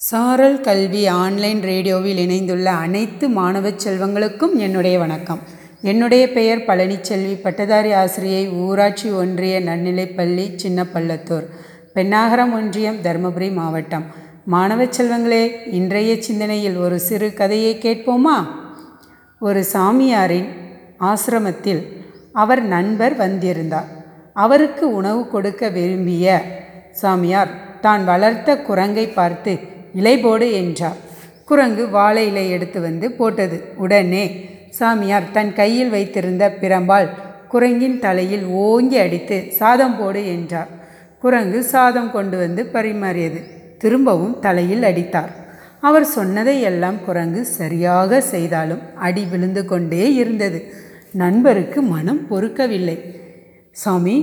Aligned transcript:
சாரல் 0.00 0.60
கல்வி 0.60 1.06
ஆன்லைன் 1.06 1.60
ரேடியோவில் 1.62 2.18
இணைந்துள்ள 2.18 2.70
அனைத்து 2.70 3.28
மாணவ 3.28 3.68
செல்வங்களுக்கும் 3.68 4.54
என்னுடைய 4.54 4.98
வணக்கம். 4.98 5.38
என்னுடைய 5.82 6.24
பெயர் 6.32 6.58
பழனிச்செல்வி. 6.58 7.32
பட்டதாரி 7.42 7.92
ஆசிரியை 7.92 8.48
ஊராட்சி 8.48 9.10
ஒன்றிய 9.10 9.60
நன்னிலைப்பள்ளி 9.60 10.44
சின்னப்பள்ளத்தூர். 10.62 11.46
பெண்ணாகரம் 11.94 12.52
ஒன்றியம் 12.52 12.96
தருமபுரி 13.02 13.52
மாவட்டம். 13.52 14.04
மாணவ 14.44 14.84
செல்வங்களே 14.84 15.44
இன்றைய 15.70 16.22
சிந்தனையில் 16.22 16.76
ஒரு 16.76 16.98
சிறு 17.00 17.32
கதையை 17.32 17.78
கேட்போமா? 17.82 18.36
ஒரு 19.40 19.64
சாமியாரின் 19.72 20.50
ஆசிரமத்தில் 21.00 21.82
அவர் 22.32 22.62
நண்பர் 22.62 23.16
வந்திருந்தார். 23.16 23.88
அவருக்கு 24.32 24.92
உணவு 24.92 25.28
கொடுக்க 25.28 25.68
விரும்பிய 25.68 26.42
சாமியார் 26.92 27.80
தான் 27.80 28.04
வளர்த்த 28.04 28.58
குரங்கை 28.58 29.08
பார்த்து 29.08 29.74
இலை 30.00 30.14
போடு 30.18 30.46
என்றார். 30.60 30.98
குரங்கு 31.44 31.84
வாழை 31.96 32.24
இலை 32.26 32.44
எடுத்து 32.50 32.78
வந்து 32.80 33.06
போட்டது. 33.18 33.56
உடனே 33.76 34.24
சாமியார் 34.78 35.32
தன் 35.32 35.52
கையில் 35.54 35.90
வைத்திருந்த 35.90 36.44
பிரம்பால் 36.60 37.08
குரங்கின் 37.48 37.98
தலையில் 37.98 38.44
ஓங்கி 38.64 38.96
அடித்து 38.96 39.36
சாதம் 39.60 39.96
போடு 39.98 40.22
என்றார். 40.26 40.70
குரங்கு 41.20 41.60
சாதம் 41.74 42.10
கொண்டு 42.12 42.36
வந்து 42.38 42.62
பரிமாறியது. 42.72 43.40
திரும்பவும் 43.78 44.36
தலையில் 44.40 44.82
அடித்தார். 44.82 45.32
அவர் 45.80 46.06
சொன்னதை 46.16 46.56
எல்லாம் 46.60 46.98
குரங்கு 47.04 47.42
சரியாக 47.58 48.20
செய்தாலும் 48.32 48.82
அடி 49.06 49.24
விழுந்து 49.30 49.62
கொண்டே 49.64 50.04
இருந்தது. 50.14 50.60
நண்பருக்கு 51.12 51.80
மனம் 51.94 52.22
பொறுக்கவில்லை. 52.30 52.96
சாமி 53.82 54.16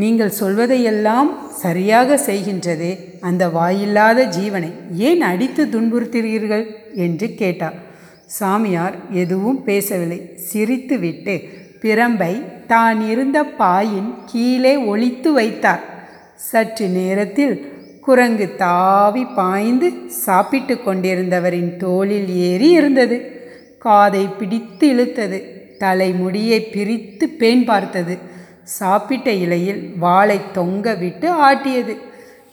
நீங்கள் 0.00 0.36
சொல்வதையெல்லாம் 0.40 1.30
சரியாக 1.50 2.16
செய்கின்றதே 2.26 2.90
அந்த 3.20 3.48
வாயில்லாத 3.48 4.26
ஜீவனை 4.38 4.70
ஏன் 5.08 5.20
அடித்து 5.20 5.62
துன்புறுத்துகிறீர்கள்? 5.66 6.64
என்று 6.94 7.34
கேட்டார். 7.34 7.76
சாமியார் 8.26 8.96
எதுவும் 9.12 9.64
பேசவில்லை. 9.64 10.20
சிரித்துவிட்டு 10.48 11.34
பிரம்பை 11.82 12.32
தான் 12.66 13.00
இருந்த 13.10 13.44
பாயின் 13.44 14.14
கீழே 14.26 14.76
ஒளித்து 14.76 15.32
வைத்தார். 15.32 15.82
சற்று 16.34 16.88
நேரத்தில் 16.88 17.56
குரங்கு 18.00 18.48
தாவி 18.56 19.24
பாய்ந்து 19.24 19.90
சாப்பிட்டு 20.08 20.74
கொண்டிருந்தவரின் 20.74 21.76
தோளில் 21.76 22.28
ஏறி 22.28 22.70
இருந்தது. 22.70 23.16
காதை 23.78 24.26
பிடித்து 24.38 24.86
இழுத்தது. 24.94 25.38
தலைமுடியை 25.78 26.60
பிரித்து 26.60 27.26
பேன் 27.38 27.64
பார்த்தது. 27.64 28.36
சாப்பிட்ட 28.76 29.28
இலையில் 29.44 29.80
வாளை 30.04 30.38
தொங்க 30.52 30.94
விட்டு 30.94 31.28
ஆட்டியது. 31.48 31.94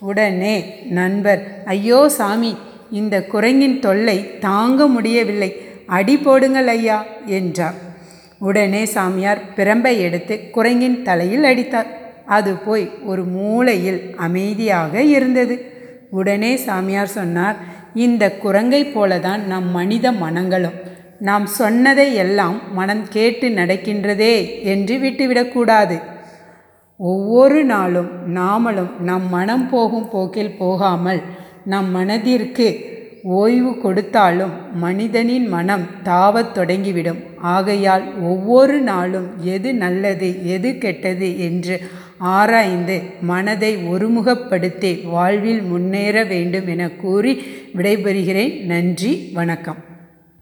உடனே 0.10 0.56
நண்பர் 0.90 1.42
ஐயோ 1.66 2.00
சாமி 2.18 2.52
இந்த 3.00 3.16
குரங்கின் 3.34 3.80
தொல்லை 3.86 4.18
தாங்க 4.40 4.88
முடியவில்லை. 4.88 5.52
அடி 5.98 6.16
போடுங்கள் 6.18 6.68
ஐயா 6.68 6.98
என்றார். 7.40 7.78
உடனே 8.40 8.82
சாமியார் 8.96 9.42
பிரம்பை 9.58 9.94
எடுத்து 10.08 10.36
குரங்கின் 10.56 10.98
தலையில் 11.04 11.44
அடித்தார். 11.44 11.90
அது 12.38 12.52
போய் 12.66 12.86
ஒரு 13.06 13.24
மூலையில் 13.36 14.02
அமைதியாக 14.28 15.04
இருந்தது. 15.18 15.56
உடனே 16.20 16.52
சாமியார் 16.68 17.16
சொன்னார் 17.20 17.58
இந்த 18.06 18.24
குரங்கை 18.44 18.82
போலதான் 18.96 19.42
நம் 19.52 19.70
மனித 19.72 20.12
மனங்களும் 20.24 20.78
நாம் 21.20 21.46
சொன்னதை 21.46 22.16
எல்லாம் 22.16 22.74
மனம் 22.74 23.08
கேட்டு 23.10 23.50
நடக்கின்றதே 23.50 24.64
என்று 24.64 24.98
விட்டுவிடக்கூடாது 24.98 26.02
ஒவ்வொரு 26.98 27.64
நாளும் 27.64 28.36
நாமளும் 28.36 29.00
நம் 29.00 29.30
மனம் 29.30 29.70
போகும் 29.70 30.10
போக்கில் 30.10 30.58
போகாமல் 30.58 31.22
நம் 31.66 31.92
மனதிற்கு 31.92 32.94
ஓய்வு 33.24 33.80
கொடுத்தாலும் 33.80 34.52
மனிதனின் 34.74 35.48
மனம் 35.48 35.82
தாவத் 36.04 36.52
தொடங்கிவிடும். 36.56 37.24
ஆகையால் 37.38 38.22
ஒவ்வொரு 38.22 38.80
நாளும் 38.80 39.28
எது 39.42 39.74
நல்லது 39.74 40.52
எது 40.52 40.78
கெட்டது 40.78 41.40
என்று 41.40 41.82
ஆராய்ந்து 42.18 43.02
மனதை 43.22 43.78
ஒருமுகப்படுத்தி 43.78 45.08
வாழ்வில் 45.08 45.62
முன்னேற 45.62 46.24
வேண்டும் 46.24 46.68
என 46.68 46.90
கூறி 46.90 47.44
விடைபெறுகிறேன். 47.76 48.66
நன்றி 48.66 49.32
வணக்கம். 49.34 49.85